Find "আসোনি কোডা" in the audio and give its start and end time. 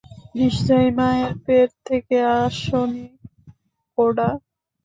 2.37-4.29